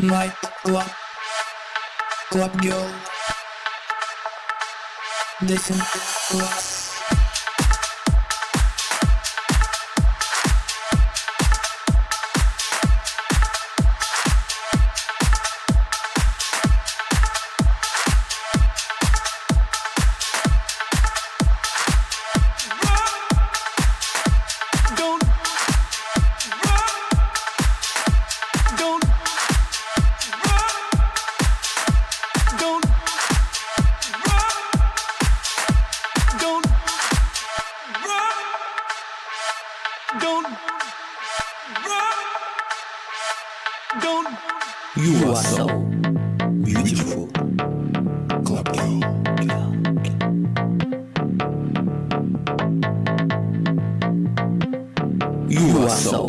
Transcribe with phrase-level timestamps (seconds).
[0.00, 0.30] Night
[0.62, 0.86] club,
[2.30, 2.94] club girl.
[5.40, 6.77] To
[40.28, 40.46] don't
[44.02, 44.28] don't
[44.96, 45.66] You are so
[46.64, 47.28] beautiful.
[48.44, 48.98] Club girl.
[55.48, 56.26] You are so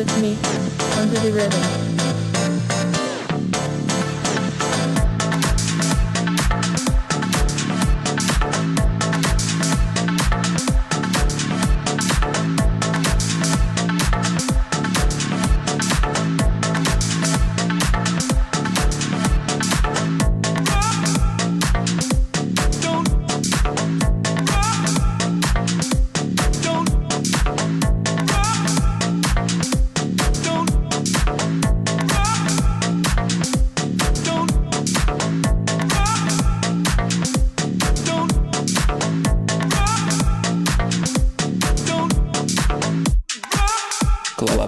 [0.00, 0.34] with me
[0.98, 1.99] under the rhythm.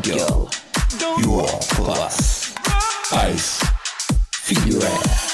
[0.03, 0.51] Girl.
[1.19, 2.55] You are class.
[3.13, 3.63] Ice.
[4.33, 5.32] Figure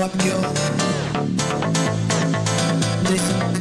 [0.00, 0.40] club girl.
[3.10, 3.59] Listen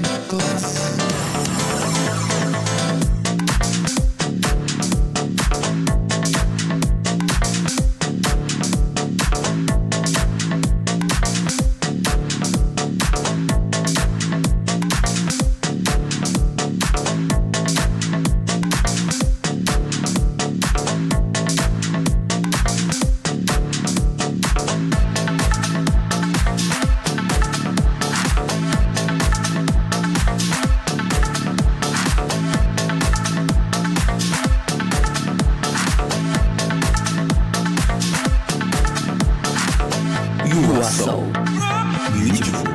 [40.90, 42.66] So you are so beautiful.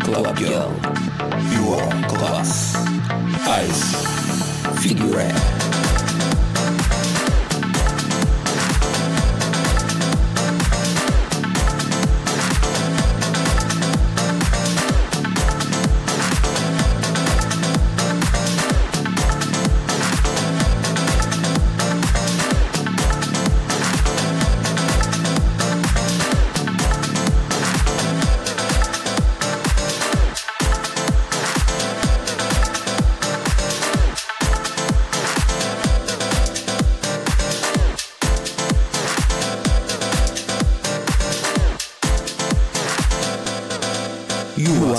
[0.00, 0.70] Club girl.
[1.50, 2.76] You are class.
[3.48, 3.82] Ice.
[4.80, 5.18] Figure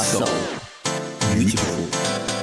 [0.04, 0.28] 手笑，
[1.36, 2.37] 云。